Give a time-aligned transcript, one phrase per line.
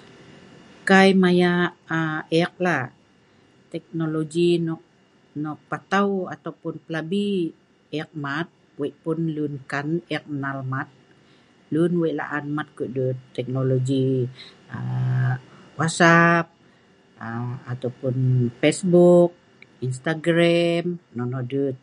[0.88, 2.78] kai maya' um eek la,
[3.72, 4.82] teknologi nok
[5.42, 7.28] nok patau ataupun plabi
[7.98, 8.46] eek mat,
[8.78, 10.88] wei' pun lun nkan eek nnal mat,
[11.72, 14.08] lun wei' la'an mat teknologi kudeut teknologi
[14.76, 15.32] um
[15.78, 16.44] wasap
[17.26, 18.16] um ataupun
[18.60, 19.30] facebook,
[19.86, 20.84] instagram
[21.16, 21.76] nonoh dut